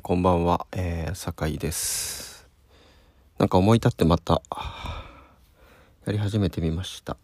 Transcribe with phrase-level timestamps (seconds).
[0.00, 2.48] ー、こんばんは、えー、酒井です。
[3.38, 4.42] なんか思い立ってまた、
[6.06, 7.16] やり始めてみました。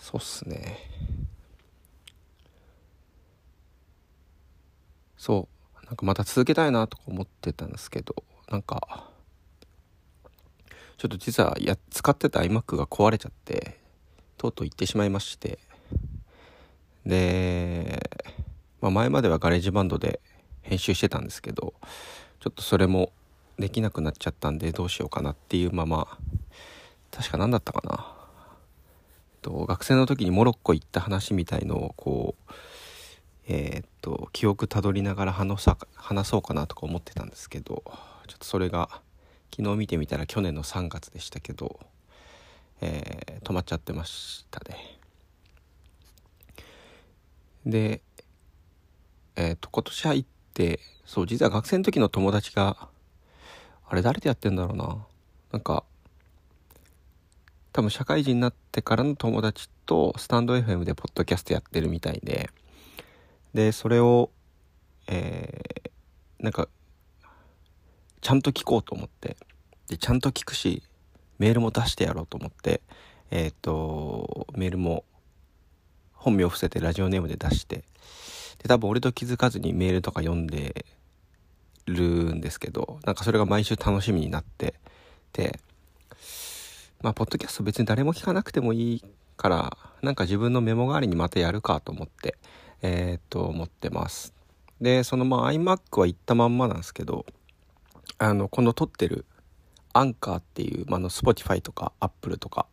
[0.00, 0.78] そうっすね。
[5.16, 5.48] そ
[5.82, 9.08] う、なんかまた続けたいなとか思ってたんですけど、なんか、
[10.98, 13.78] ちょっと実はや使ってた iMac が壊れちゃって、
[14.36, 15.58] とうとう行ってしまいまして、
[17.06, 17.63] で、
[18.84, 20.20] まあ、前までは GarageBand で
[20.60, 21.72] 編集してたんですけど
[22.38, 23.12] ちょっとそれも
[23.58, 26.18] できなくなっちゃったんでどうしようかなっていうまま
[27.10, 28.14] 確か何だったかな。
[29.32, 32.52] えっと学生の時にモロッコ行った話みたいのをこう
[33.48, 37.84] えー、っと記憶たどりながら話さ話そうかなとか思ってたんですけど
[38.26, 38.90] ちょっとそれが
[39.50, 41.80] 昨日見てみたら去年の3月でしたけど、
[42.82, 44.98] えー、止まっちゃってましたね。
[47.64, 48.02] で
[49.36, 52.88] えっ、ー、と、今年入って、そう、実は学生の時の友達が、
[53.86, 55.06] あれ誰でやってんだろうな。
[55.52, 55.84] なんか、
[57.72, 62.50] 多分社会人になってからの友達とスタンド FM でポッドキャストやってるみたいで、
[63.52, 64.30] で、それを、
[65.08, 66.68] えー、なんか、
[68.20, 69.36] ちゃんと聞こうと思って、
[69.88, 70.82] で、ちゃんと聞くし、
[71.38, 72.80] メールも出してやろうと思って、
[73.30, 75.04] えっ、ー、と、メールも
[76.12, 77.84] 本名を伏せてラジオネームで出して、
[78.64, 80.86] で、多分俺と気づかずにメールとか読んで
[81.84, 84.74] るんですけど、なんかそれが毎週楽しみになって
[85.32, 85.60] て、
[87.02, 89.04] まあ、ポッドキャスト別に誰も聞かなくてもいい
[89.36, 92.36] から、なんか自分のメモ代わりにまたやるかと思って、
[92.80, 94.32] えー、っと、思ってます。
[94.80, 97.26] で、そのまあ iMac は行ったまんまなんですけど、
[98.16, 99.26] あの、この撮ってる
[99.92, 102.64] アンカーっていう、まあ、の Spotify とか Apple とか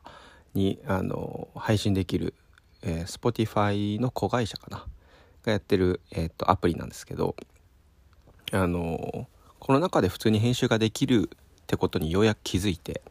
[0.53, 2.33] に、あの、配信できる、
[2.81, 4.85] えー、Spotify の子会社かな。
[5.43, 7.35] がやってる、えー、とアプリなんですけど
[8.51, 9.27] あの
[9.59, 11.29] この中で普通に編集ができる
[11.61, 13.01] ってことにようやく気づいて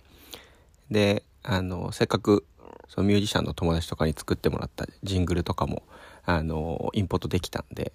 [0.91, 2.45] であのせっかく
[2.89, 5.83] そのミュージシャンの友達とかに作ってもらったジングルとかも
[6.25, 7.93] あのインポートできたんで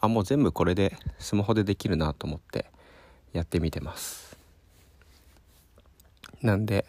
[0.00, 2.66] あもう全部これでスマホでできるなと思って
[3.32, 4.36] やってみてます。
[6.40, 6.86] なんで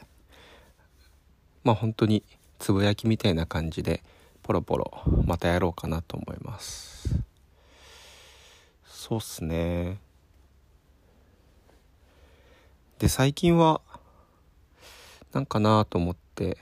[1.63, 2.23] まあ本当に
[2.59, 4.03] つぶやきみたいな感じで
[4.43, 4.91] ポロポロ
[5.25, 7.09] またやろうかなと思います。
[8.85, 9.99] そうっすね。
[12.99, 13.81] で最近は
[15.31, 16.57] なんかなと思って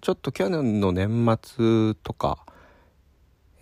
[0.00, 2.44] ちょっと去年の年末とか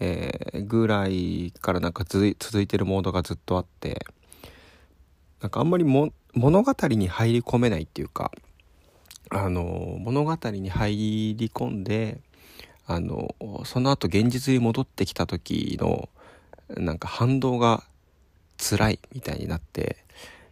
[0.00, 4.06] えー、ぐらいからなんか続いてるモードがずっとあって
[5.40, 8.30] なんかあんまりも物語に入り込めないっていうか
[9.30, 12.20] あの物語に入り込んで
[12.90, 13.34] あの
[13.66, 16.08] その後現実に戻ってきた時の
[16.70, 17.84] なんか反動が
[18.56, 19.98] 辛いみたいになって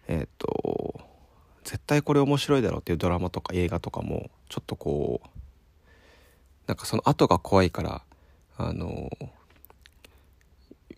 [0.07, 1.01] えっ、ー、と
[1.65, 5.29] 絶対これ面白いだろうっていうドラマとか映画とかもちょっとこう
[6.67, 8.03] なんかその後が怖いから
[8.59, 9.11] あの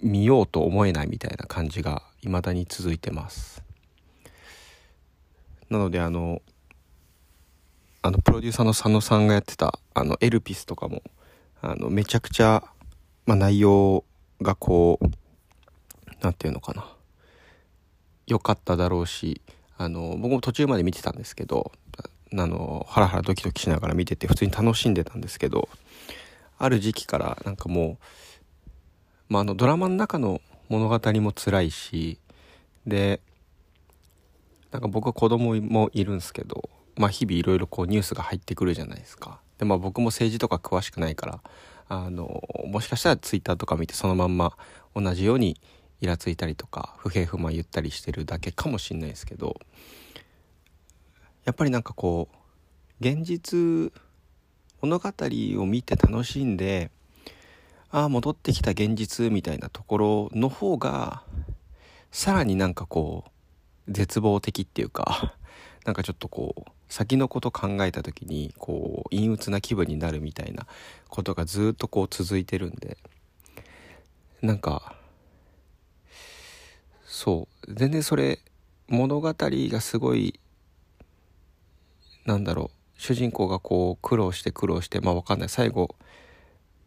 [0.03, 3.62] 見ようと思えないみたいな感じが未だに続いてます。
[5.70, 6.43] なのであの
[8.03, 11.03] あのプロデューサーの佐野さんがやってたあのエルピスとかも
[11.61, 12.63] あの、めちゃくちゃ、
[13.27, 14.05] まあ、内容
[14.41, 15.07] がこう、
[16.23, 16.87] なんていうのかな。
[18.27, 19.41] 良かっただろうし、
[19.77, 21.73] あの、僕も途中まで見てたんですけど、
[22.33, 25.69] あの、ハラハラドキドキしながら見てて普通に楽しんでたんですけど、
[26.59, 27.99] ある時期からなんかも
[29.31, 32.19] う、まあ、あの、ドラマの中の物語も辛いし、
[32.87, 33.21] で、
[34.71, 39.41] なんか僕は子供もいるんですけど、まあ日々いろいろこうニュースが入ってくるじゃないですか。
[39.59, 41.41] でまあ僕も政治とか詳しくないから
[41.89, 44.57] あのもしかしたらツイッターとか見てそのまんま
[44.95, 45.61] 同じように
[46.01, 49.59] イラついたりとか不平不満言ったりしてるだけかもしんないですけど
[51.44, 52.37] やっぱりなんかこう
[53.00, 53.93] 現実
[54.81, 56.91] 物語を見て楽しんで
[57.91, 61.23] ああ戻ってきた現実みたいなところの方が
[62.12, 63.25] さらになんかこ
[63.88, 65.35] う絶望的っていうか
[65.85, 70.67] なんかちょっとこう先のこと考えた時にこう陰鬱な気分になるみたいな
[71.08, 72.96] ことがずっとこう続いてるんで
[74.43, 74.94] なんか
[77.05, 78.38] そう全然それ
[78.88, 80.40] 物語がすごい
[82.25, 85.49] なんだろう主人公がこう苦労して苦労してまあ分かんない。
[85.49, 85.94] 最後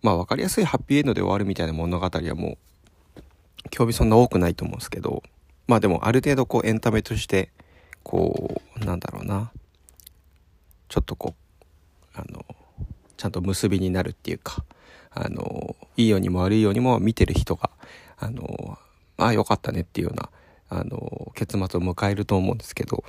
[0.02, 2.58] まあ分かりやすいハッピーエンドで終わるみたいな物語はも
[3.18, 5.24] う興味そんな多くないと思うんですけど
[5.68, 7.52] まあでもある程度こうエンタメとして
[8.04, 9.52] こうなんだろうな
[10.92, 11.36] ちょっとこ
[12.18, 12.44] うあの
[13.16, 14.66] ちゃんと結びになるっていうか
[15.10, 17.70] あのいいようにも悪いようにも見てる人が
[18.20, 18.78] あの
[19.16, 20.30] まあ良かったねっていうような
[20.68, 23.06] あの結末を迎えると思うんですけど、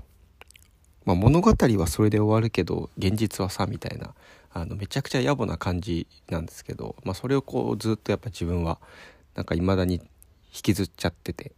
[1.05, 4.15] まあ、物語はそれで終わるけど現実はさみたいな
[4.53, 8.79] あのめちゃくちゃ野暮な感じなんですけど、まあ、それをこうずっとやっぱ自分は
[9.35, 10.01] なんか未だに引
[10.63, 11.51] きずっちゃってて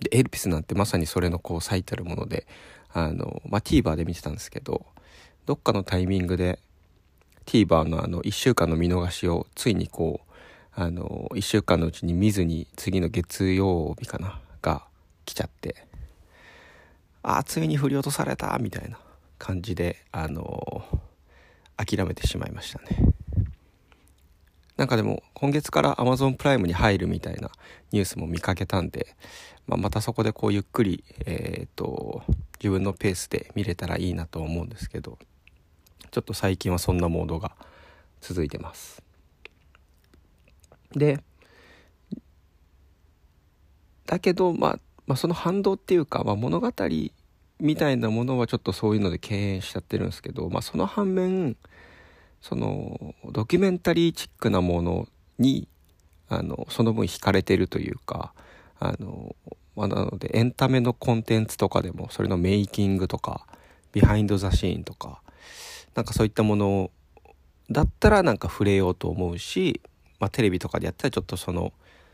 [0.00, 2.46] でエルピスなんてまさにそれのこう最たるもので
[2.92, 4.84] あの、まあ、TVer で見てたんですけど
[5.46, 6.58] どっかのタイミングで
[7.46, 10.32] TVer のあの1週間の見逃しをついにこう
[10.74, 14.82] あの1週間のうちに見ずに次の月曜日かなが
[15.24, 15.86] 来ちゃって
[17.22, 18.98] ああついに振り落とされたみたいな
[19.38, 20.84] 感じであの
[21.76, 23.12] 諦めてしまいましたね。
[24.76, 27.50] なんかでも今月から Amazon プライムに入るみたいな
[27.92, 29.16] ニュースも見かけたんで、
[29.66, 32.24] まあ、またそこでこうゆっくり、えー、っと
[32.58, 35.18] 自分のペースで見れたらいいなと思うんですけど。
[36.16, 37.52] ちょっと最近はそんなモードが
[38.22, 39.02] 続いてます。
[40.92, 41.22] で
[44.06, 46.72] だけど、まあ、まあその反動っていうか、まあ、物語
[47.60, 51.54] みたいなものはちょっとそういうので敬遠しちゃってるんですけど、まあ、その反面
[52.40, 55.08] そのドキュメンタリーチックなもの
[55.38, 55.68] に
[56.30, 58.32] あのその分惹かれてるというか
[58.80, 59.36] あの、
[59.74, 63.46] まあ、なのでエンタメのコンテンツとかでもそれのメイキングとか
[63.92, 65.20] ビハインド・ザ・シーンとか
[65.96, 66.90] なんかそういったもの
[67.70, 69.80] だったらなんか触れようと思うし、
[70.20, 71.72] まあ、テレビとかでやったらちょっとその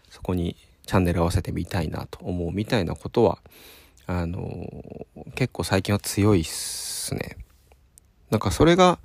[0.08, 0.56] そこに
[0.86, 3.38] チャンネル合わせてみたいなと思うみたいなことは
[4.06, 4.66] あの
[5.34, 7.36] 結構最近は強いっすね。
[8.30, 8.98] なんかそれが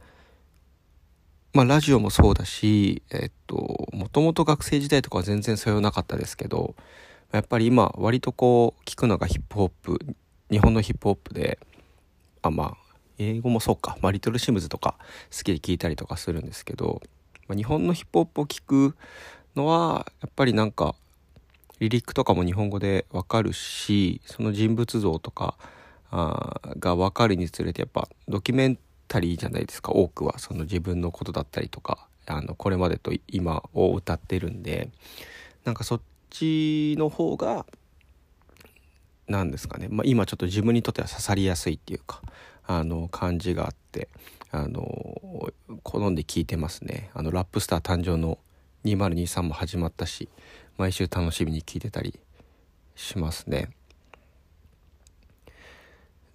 [1.54, 6.76] まあラジオもそうだし、えっと、もともと学生時代とかは全然それはなかったですけど、
[7.32, 10.00] やっぱり今割とこう聞くのがヒップホップ、
[10.52, 11.58] 日本のヒップホップで、
[12.44, 12.78] あ、まあ、
[13.18, 14.96] 英語もそうか、まあ、リトルシムズとか
[15.36, 17.02] 好きで聞いたりとかするんですけど、
[17.48, 18.96] まあ、日本のヒップホップを聞く
[19.56, 20.96] のは、やっぱりなんか
[21.80, 25.58] リリックとかも日本語でわかるしその人物像とか
[26.10, 30.40] あが分かるにつれてやっぱドキュメンタリーじゃないですか多くは。
[30.40, 34.90] その自分のことだったりとかあのこれまでと今を歌ってるんで。
[35.68, 37.66] なんかそっちの方が
[39.28, 42.22] 何ですかね、まあ、今ちょっと自分にとっては刺さりやすいっていうか
[42.68, 44.10] あの感じがあって
[44.52, 44.78] あの
[45.84, 48.38] 好んで聞いてますねあのラップスター誕生の
[48.86, 50.30] 2023も始まったし
[50.78, 52.20] 毎週楽しみに聞いてたり
[52.96, 53.70] しますね。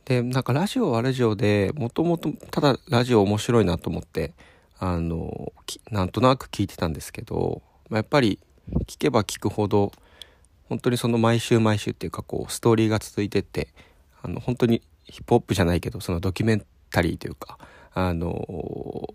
[0.05, 4.32] でなんかラジオはラジオでもともとただラジオ面白いなと思って
[4.78, 5.52] あの
[5.90, 8.40] なんとなく聞いてたんですけど、まあ、やっぱり
[8.87, 9.93] 聞けば聞くほど
[10.69, 13.69] 本当にその毎週毎週っていうかこうストーリーが続いてって
[14.23, 17.58] あの本当にヒップホップじゃないけどそのドキュメンタリーというか
[17.93, 19.14] あの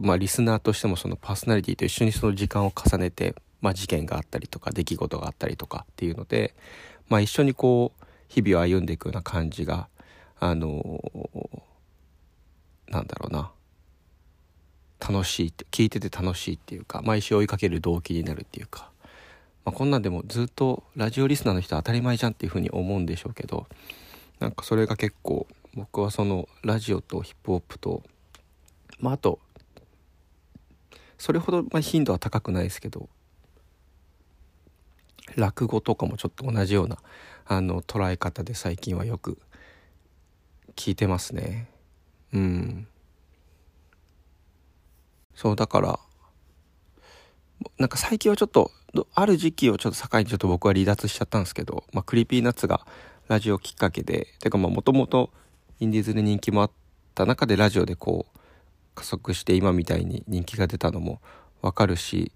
[0.00, 6.54] まあリスナーとしてもそのパーソナリティと一緒にその時間を重ねてまあ、事件があったりとか出来事があったりとかっていうので、
[7.08, 9.88] まあ、一緒にこう日々を歩んでいくような感じが
[10.38, 11.00] あの
[12.88, 13.52] なんだろうな。
[15.00, 18.88] 楽しいって聞いてて楽しいっていうか毎週追いかける動機になるっていうか、
[19.64, 23.66] まあ、こんなんでもずっとラジオリスナーの人は当たり前じゃんっていうふうに思うんでしょうけど
[24.42, 28.02] なんかそれが結構僕はそのラジオとヒップホップと
[28.98, 29.38] まああと
[31.16, 33.08] それほどま頻度は高くないですけど
[35.36, 36.98] 落語とかもちょっと同じような
[37.46, 39.38] あの捉え方で最近はよく
[40.74, 41.68] 聞いてますね。
[42.32, 42.88] うん。
[45.36, 46.00] そうだから
[47.78, 48.72] なんか最近はちょっと
[49.14, 52.84] ある時期をちょっと境にちょっと僕は離脱しちゃったんですけど、まあ、 Creepy Nuts が
[53.28, 54.28] ラジオきっかけで。
[54.40, 55.30] てかまあもともと
[55.80, 56.70] インディーズで人気もあっ
[57.14, 58.38] た中でラジオでこう
[58.94, 61.20] 加速して今みたいに人気が出たのも
[61.60, 62.32] わかるし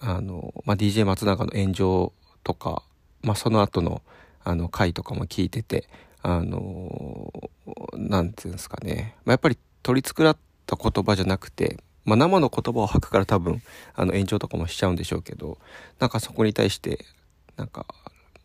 [0.00, 2.12] あの、まあ、DJ 松永の炎上
[2.44, 2.82] とか、
[3.22, 4.02] まあ、その後の
[4.44, 5.88] あの回とかも聞いてて
[6.22, 7.50] あの
[7.94, 10.36] 何て言うんですかね、まあ、やっぱり取り繕っ
[10.66, 13.60] た言葉じゃなくて、まあ、生の言葉を吐くから多分
[13.94, 15.58] あの炎上とかもしちゃうんでしょうけど
[15.98, 17.04] なんかそこに対して
[17.56, 17.86] なんか、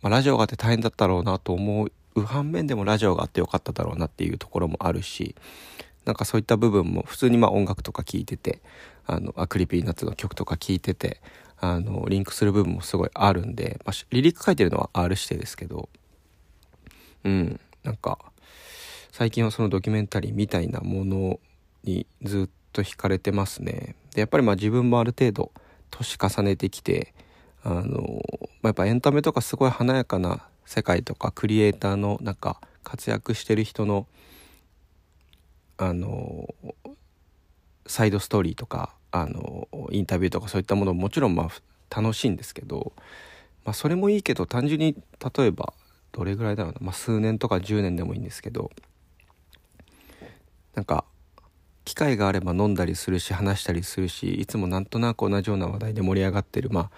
[0.01, 5.36] まあ、ラジオがあって大変だったろうなと思う反面でもラジオがあってよかっただろうなっていうところもあるし
[6.05, 8.62] なんかそういった部分も普通にまあ音楽とか聴いてて
[9.05, 11.22] あのあ Creepy Nuts の曲とか聴いてて
[11.60, 15.89] あのリンクする部分もすごいあるんで、まあ、リリック書いてるのは R 指定ですけど
[17.24, 18.17] うんなんか
[19.12, 21.39] 最近はそのドキュメンタリーみたいなもの
[21.84, 23.96] にずっと惹かれてますね。
[24.13, 25.51] でやっぱりまあ自分もある程度
[25.89, 27.13] 年重ねてきて
[27.63, 28.22] あの、
[28.62, 34.08] まあ、やっぱエンタメとかすごい華やかな世界とかクリエイターのなんか活躍してる人の
[35.77, 36.53] あの
[37.88, 41.50] サイドストーリーとかあのインタビューとかそういったものももちろんま
[41.91, 42.94] あ楽しいんですけど
[43.65, 44.96] まあそれもいいけど単純に
[45.36, 45.74] 例えば
[46.12, 48.72] どれぐらいだろうな、まあ、数年とか10年でもいいんですけど
[50.75, 51.03] なんか
[51.84, 56.91] 機会があれば飲んだりするし話したりするしいつもなんとなく同じような話題で盛り上がってるまあ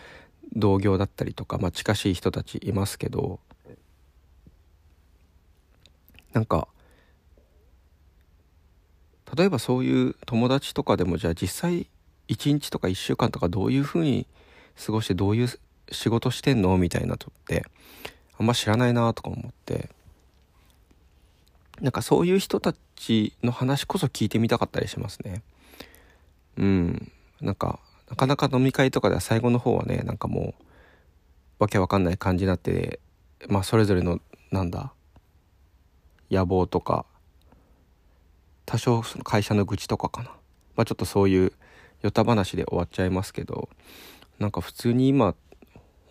[0.55, 3.39] 同業だったりとか、まあ、近しい人たちいますけど
[6.31, 6.67] なんか
[9.35, 11.87] 例えばそういう友達とかでもじゃあ実際
[12.27, 14.27] 1日とか1週間とかどういうふうに
[14.85, 15.47] 過ごしてどういう
[15.91, 16.77] 仕事してんの？
[16.77, 17.65] みたいなとって
[18.39, 19.89] あんま知らないなとか思って
[21.81, 25.41] なんかそういう人たちの話こそ聞いてみたかったりしますね。
[26.57, 27.11] うん。
[27.41, 27.79] なんか
[28.09, 30.63] なかなか飲み会とかでは最後の方はねなんかもう
[31.59, 32.99] わけわかんない感じになって
[33.47, 34.19] まあそれぞれの
[34.51, 34.93] なんだ
[36.29, 37.05] 野望とか
[38.65, 40.29] 多少その会社の愚痴とかかな。
[40.75, 41.53] まあちょっとそういう
[42.01, 43.69] ヨタ話で終わっちゃいますけど
[44.39, 45.35] なんか普通に今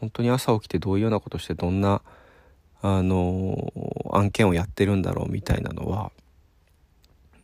[0.00, 2.02] 本当に朝起きてどういうようなことしてどんな
[2.80, 3.72] あの
[4.12, 6.10] 案件をやってるんだろうみたいなのは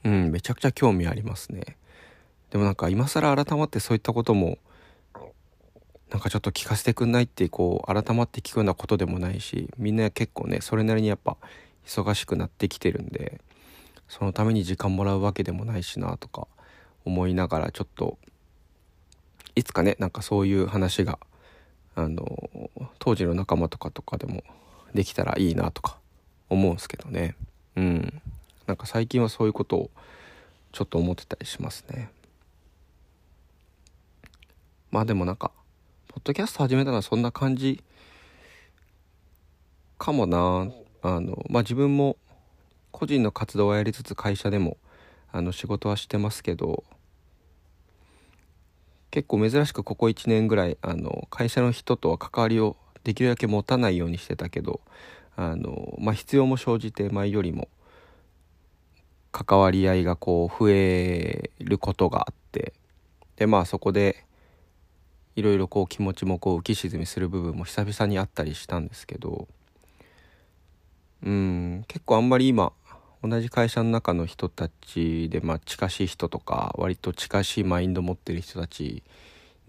[0.05, 1.76] うんめちゃくちゃ興味ありますね。
[2.50, 4.59] でもなんか今更改まってそういったことも
[6.11, 11.37] なんかちょっと聞かせてくんないってこう改まって聞くようなことでもないしみんな結構ねそれなりにやっぱ
[11.87, 13.40] 忙しくなってきてるんで
[14.09, 16.47] そのために時間もらうわけでもないしなとか
[17.05, 18.19] 思いながらちょっと
[19.55, 21.19] いつかねなんかそういう話が
[21.95, 22.26] あの
[22.99, 24.43] 当時の仲間とかとかでも
[24.95, 25.99] できたらいいなとか
[26.49, 27.35] 思うんですけどね。
[27.76, 28.23] うん。
[28.67, 29.90] なんか最近はそういうことを
[30.73, 32.11] ちょっと思ってたりしますね。
[34.90, 35.50] まあでもなんか
[36.09, 37.83] ポッドキャスト始めたのはそんな感じ
[39.99, 40.68] かもな。
[41.00, 42.16] あのまあ自分も
[42.90, 44.76] 個人の活動はやりつつ会社でも
[45.30, 46.83] あの仕事はしてますけど
[49.11, 54.80] 結構珍しくここ1年ぐらいあの会社の人とは関わりをできるだけ持たないようにしてたけど
[55.37, 57.68] あの、まあ、必要も生じて前よりも
[59.30, 62.73] 関わり合いがこう増えることがあって
[63.37, 64.25] でまあそこで
[65.38, 69.47] いろいろこう気持ちもこう浮き沈みする部分も久々にあったりしたんですけど
[71.23, 72.73] うん結構あんまり今
[73.23, 79.04] 同じ会社の中の人たちで、まあ、近しい人とか割と近しいマインド持ってる人たち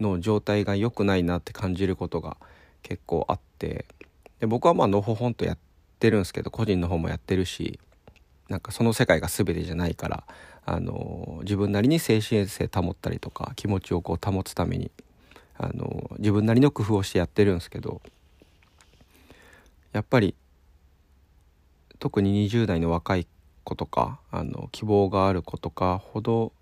[0.00, 2.36] の状態が良くないなって感じることが
[2.82, 3.86] 結構あって
[4.40, 5.58] で僕はまあのほほんとやっ
[6.00, 7.78] てるんですけど個人の方もやってるし
[8.48, 10.24] なんかその世界が全てじゃないから
[10.66, 14.90] あの自分なりに精神衛生保ったりとか気持ちをこう保つために
[15.62, 18.00] あの自分なりの工夫をしてやってるんですけど
[19.92, 20.34] やっぱり
[21.98, 23.26] 特に20代の若い
[23.62, 26.52] 子とかあの希望がある子とかほど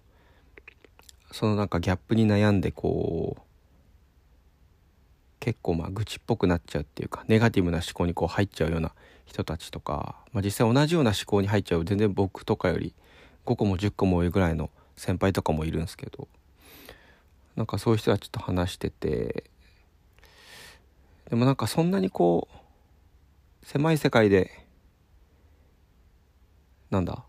[1.30, 3.42] そのなんかギャップに悩んでこう
[5.38, 8.92] 結構まあ愚痴っぽくなっちゃうっていうかネガティブな思考にこう入っちゃうような
[9.26, 12.94] 人たちとか、まあ、実際同じような思考に入っちゃう全然僕とかより
[13.46, 16.26] 5個も10個も多いぐらいの先輩とかもいるんですけど
[17.58, 19.50] なんかそういう人たちと話してて。
[21.28, 24.64] でもなんかそんなにこう狭い世界で
[26.88, 27.22] なんだ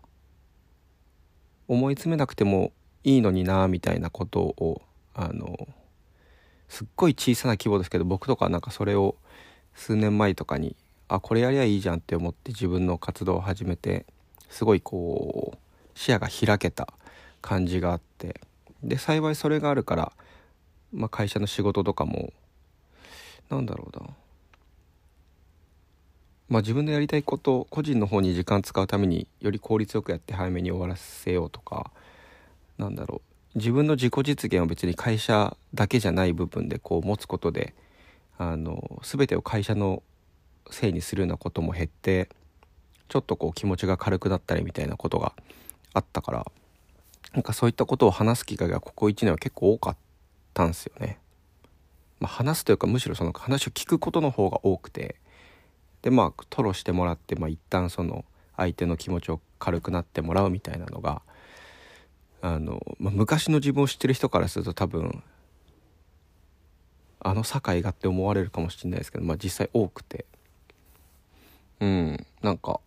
[1.68, 2.72] 思い詰めなくても
[3.04, 4.80] いいのになみたいなことを
[5.14, 5.68] あの
[6.68, 9.16] すっごい小さな規模ですけど僕とかなんかそれを
[9.74, 10.76] 数年前とかに
[11.08, 14.06] あこれやりゃいいじゃんって思って自分の活動を始めて
[14.48, 16.88] すごいこう視野が開けた
[17.42, 18.40] 感じがあって。
[18.82, 20.12] で幸いそれがあるから、
[20.92, 22.32] まあ、会社の仕事とかも
[23.48, 24.10] なんだろうな。
[26.48, 31.92] まあ自分のやりたいこと個人の方に時間使うためにより効率よくやって早めに終わらせようとか
[32.76, 33.22] なんだろ
[33.54, 33.58] う。
[33.58, 37.74] 自分の自己実現を別に会社だけじゃない部分でこう持つことで
[38.38, 40.02] あの全てを会社の
[40.70, 42.28] せいにするようなことも減って
[43.08, 45.32] ちょっとこう気持ちが軽くなったりみたいなことが
[45.92, 46.46] あったから
[47.32, 49.96] なんかそういったことを話す機会がここ1年は結構多かっ
[50.52, 51.18] たんですよね。
[52.18, 55.16] まあ、話すというかむしろその話を聞くことの方が多くて
[56.02, 58.24] でまあ吐露してもらって、まあ、一旦その
[58.56, 61.22] 相手の気持ちを軽くなってもらうみたいなのが
[62.42, 65.22] あの、まあ、昔の自分を知ってる人からすると多分
[67.20, 70.26] あの堺がって思われるかもしれないですけど、まあ、実際多くて
[71.80, 72.80] うんなんか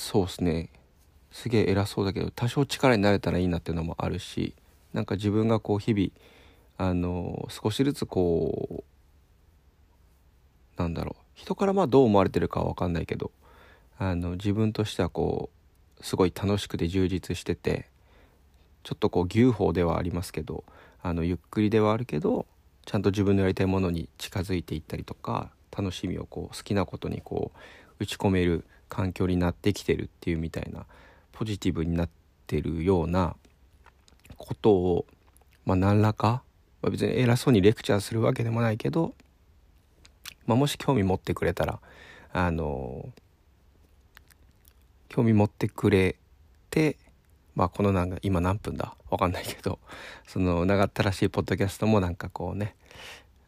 [0.00, 0.70] そうっすね。
[1.30, 4.54] すげえ偉そうだけど多少力になれたらいいなっていうのもあるし
[4.92, 6.08] なんか自分がこう日々
[6.76, 8.82] あの少しずつこ
[10.78, 13.30] うなんだろう人からまあどう思われてるかは分かんないけど
[13.98, 15.50] あの自分としてはこ
[16.00, 17.86] うすごい楽しくて充実してて
[18.82, 20.64] ちょっとこう牛歩ではありますけど
[21.02, 22.46] あのゆっくりではあるけど
[22.86, 27.58] ちゃんと自分のやりたいものに近づいていったりとか楽しみをこう好きなことにこう
[28.00, 30.84] 打ち込める環境になってきてるっていうみたいな
[31.32, 32.08] ポジティブになっ
[32.46, 33.34] てるような
[34.36, 35.06] ことを、
[35.64, 36.42] まあ、何らか、
[36.82, 39.14] まあ、別に偉そうにレクチャーするわけでもないけど、
[40.46, 41.80] まあ、もし興味持ってくれたら
[42.32, 43.08] あの
[45.08, 46.16] 興味持ってくれ
[46.70, 46.96] て
[47.54, 48.94] まあこのなんか今何分だ？
[49.10, 49.78] わかんないけど
[50.26, 52.76] その長ったらしいポッドキャストもなんかこうね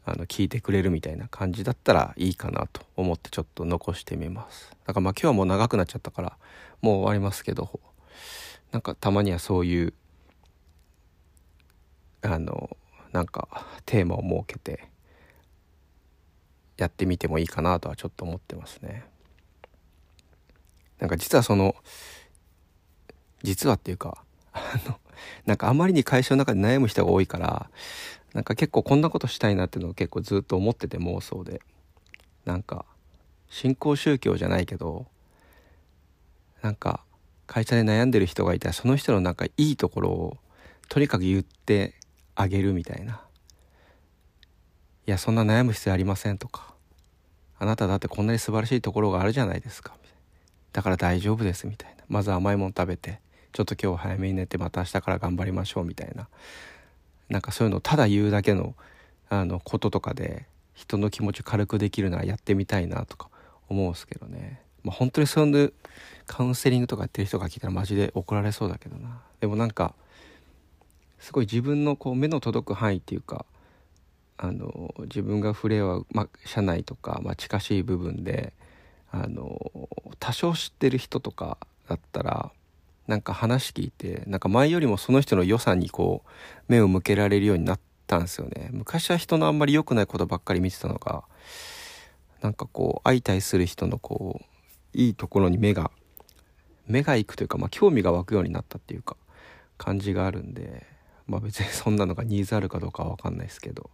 [0.04, 4.70] あの聞いてくれるみたいな感じだったらいいかなと思ってちょっと残してみます。
[4.86, 6.36] だからまあ今日はもう長くなっちゃったから
[6.80, 7.80] もう終わりますけど。
[8.72, 9.92] なんかたまにはそういう
[12.22, 12.76] あの
[13.12, 14.88] なんかテーマを設けて
[16.78, 19.04] やってみてもいいかなとはちょっと思ってますね。
[20.98, 21.76] なんか実はその
[23.42, 24.98] 実はっていうかあの
[25.44, 27.68] なんかあまりに会社の中で悩む人が多いから
[28.34, 31.60] なんか結構こんなことしたいなっていうのを結構ずっと思ってて妄想で。
[32.44, 32.84] なんか
[33.48, 35.06] 新興宗教じゃないけど
[36.60, 37.04] なんか
[37.46, 40.38] 会社で悩んでる人がいたらその人のなんかいいところを
[40.88, 41.94] とにかく言って
[42.34, 43.22] あげるみたいな。
[45.06, 46.74] いやそんな悩む必要ありませんとか。
[47.58, 49.94] あなただってこんなに素晴らしいところがあるじゃないですか。
[50.72, 52.04] だから大丈夫ですみたいな。
[52.08, 53.20] まず甘いもの食べて
[53.52, 56.28] ちょっと今日早めに寝てまた明日から頑張りましょうみたいな。
[57.32, 58.74] なんかそういうのをただ言うだけの
[59.30, 63.30] あのこととかで人の気持ち軽くできるならやってみたいなとか
[63.70, 65.72] 思うんですけどね、まあ、本当にそういう
[66.26, 69.22] カウンセリングとかやってる人が聞いたらマジで怒られそうだけどな。
[69.40, 69.94] でもなんか
[71.18, 73.46] すごい自分のこう目の届く範囲っていうか
[74.36, 78.52] あの自分が触れ合う、まあ、社内とか、まあ、近しい部分で
[79.10, 79.70] あの
[80.18, 81.56] 多少知ってる人とか
[81.88, 82.52] だったら
[83.12, 86.30] なんか話聞いてなんか前よりもその人の良さにこう
[86.68, 91.22] 目を向けられるようになったんですよね昔は人のあんまり良くないことばっかり見てたのが
[92.40, 94.44] なんかこう相対する人のこう
[94.94, 95.90] いいところに目が
[96.86, 99.18] 目がいくというか、まあ、興味が湧くようになったっていうか
[99.76, 100.86] 感じがあるんで
[101.26, 103.90] まあ別にそんなのがニーズあるかどうかは分かんないですけど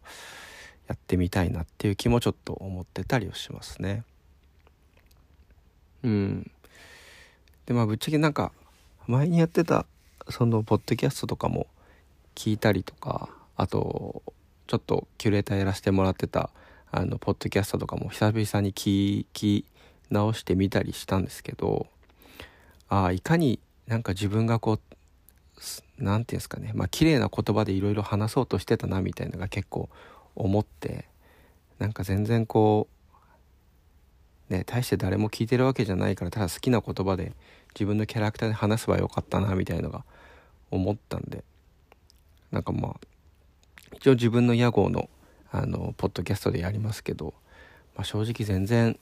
[0.86, 4.04] やってみたいなっていう気もちょっと思ってたりはしますね。
[6.04, 6.50] うん
[7.66, 8.52] でまあぶっちゃけなんか
[9.08, 9.86] 前にやってた
[10.28, 11.66] そのポッドキャストとかも
[12.34, 14.22] 聞いたりとかあと
[14.66, 16.50] ちょっとキュレーターやらせてもらってた
[16.92, 19.64] あのポッドキャストとかも久々に聞き
[20.10, 21.86] 直してみたりしたんですけど
[22.90, 24.80] ああいかになんか自分がこう
[25.96, 29.88] 何て言うんですかねまあ綺麗な言葉でいろいろ話そうとしてたなみたいなのが結構
[30.36, 31.06] 思って
[31.78, 32.88] なんか全然こ
[34.50, 37.32] うね大して誰も聞いてるわけじゃないからただ好きな言葉で
[37.74, 40.04] 自分のキャラクターで話せばよかったなみたいのが
[40.70, 41.44] 思ったんで。
[42.50, 42.96] なんかまあ
[43.96, 45.08] 一応自分の屋号の
[45.50, 47.32] あのポッドキャストでやりますけど、
[47.96, 48.98] まあ、正直全然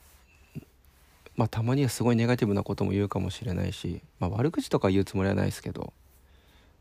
[1.35, 5.91] まあたまにはすごいネガティブなことも言うかもしれないし、まあ、悪口とか言うつもりはないですけど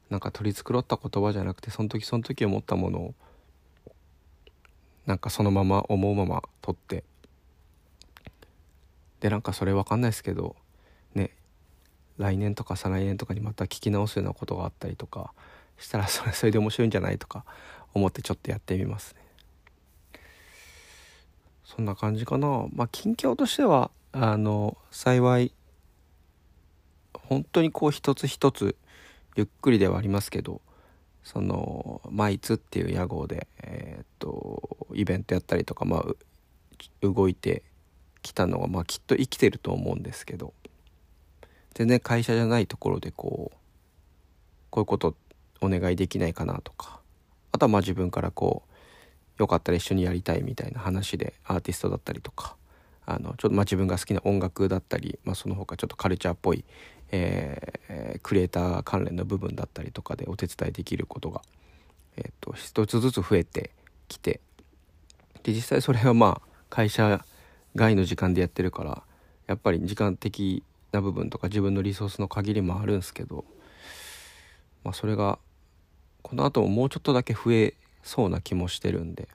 [0.09, 3.14] なんか取り繕った言葉じゃなくてその時その時思ったものを
[5.05, 7.03] なんかそのまま思うまま取って
[9.18, 10.55] でなんかそれ分かんないですけど
[12.18, 15.33] 来年とか再来年とかにまた聞き直すようなことがあったりとか
[15.79, 17.44] したらそれそれで面白いんじゃないとか
[17.94, 19.20] 思ってちょっとやってみますね。
[21.64, 22.66] そんな感じかな。
[22.72, 25.52] まあ近況としてはあの幸い
[27.12, 28.76] 本当にこう一つ一つ
[29.37, 30.62] ゆっくりではありますけど
[31.22, 36.05] そのマイツっていう屋号でえー、っとイベントやったりとかまあ
[37.02, 37.62] 動いて
[38.22, 40.52] きたのは、まあ、きっと生きてると思うんですけど
[41.77, 43.57] 全然会社じゃないところでこう
[44.71, 45.15] こういうこと
[45.61, 47.01] お願いできないかなとか。
[47.53, 48.65] あとはまあ自分からこ
[49.39, 52.57] うよかったら一緒にやりたいみたいな話でアーティストだったりとか
[53.07, 56.65] あのちょっとまあ自分が好きな音楽だったり、まあ、その他ちょっとカルチャーっぽい、
[57.12, 61.41] えー、クリエイター関連の部分だったりとかでお手伝いできることが、
[62.17, 63.71] えー、と一つずつ増えて
[64.09, 64.41] きて
[65.43, 67.25] で実際それはまあ会社
[67.75, 69.03] 外の時間でやってるから
[69.47, 73.44] やっぱり時間的な部分とか自分のリソースの限りもあるんですけど、
[74.85, 75.38] まあ、それが
[76.22, 79.29] この後ももうちょっとだけ増えそうな気もしてるんで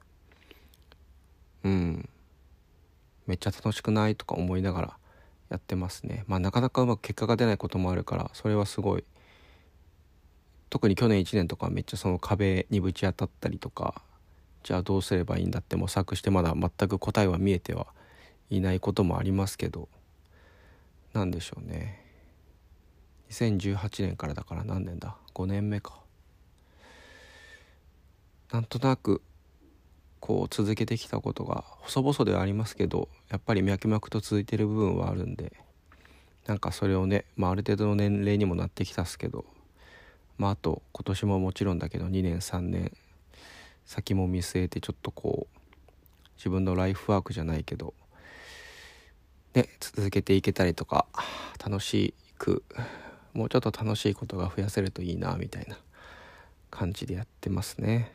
[1.64, 2.10] うん。
[3.28, 4.98] めっちゃ楽しくないとか思いながら
[5.50, 6.24] やってますね。
[6.28, 9.04] まあなかなかうまく結果が出ないこともあるからそれはすごい
[10.70, 14.02] 特に去年1年とかめっちゃその壁にぶち当たったりとか
[14.64, 17.88] じゃあどうすればいいんだって模索してまだ全く答えは見えては
[18.50, 19.90] いないこともありますけど
[21.13, 22.00] 何でしょうね。
[23.30, 26.02] 2018年からだから何年だ？5年目か。
[28.52, 29.21] なんとなく
[30.19, 35.54] こう続けてきたことが細々ではありますけどやっぱり脈々と続いてる部分はあるんで
[36.45, 39.45] なんかそれをね、まあ、ある程度の年齢にもなってきたっすけど
[40.38, 42.91] まああと今年ももちろんだけど2年3年
[43.86, 45.58] 先も見据えてちょっとこう
[46.38, 47.93] 自分のライフワークじゃないけど
[49.54, 51.06] ね続けていけたりとか
[51.64, 52.64] 楽しく
[53.34, 55.78] もうちょっと楽しいことが増やせるといいなみたいな
[56.70, 58.14] 感じでやってますね。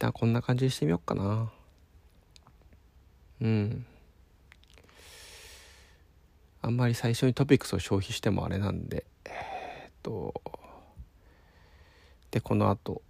[0.00, 1.52] 旦こんな感じにしてみようかな。
[3.42, 3.86] うん。
[6.62, 10.34] あんまり最初にトピックスを消費してもあれなんでえー、っと
[12.30, 13.02] でこの後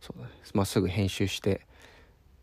[0.00, 0.32] そうだね。
[0.52, 1.62] まあ、すぐ編集して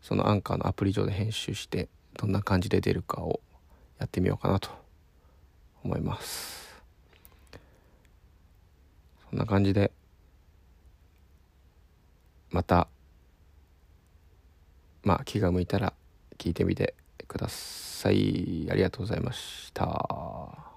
[0.00, 3.40] そのアンカーのアプリ上で編集してどんな感じで出るかを
[3.98, 4.70] やってみようかなと
[5.84, 6.82] 思います。
[9.30, 9.92] そんな感じで
[12.50, 12.86] また
[15.02, 15.94] まあ気が向いたら
[16.38, 16.94] 聞いてみて
[17.26, 18.68] ください。
[18.70, 20.71] ありがとうございました。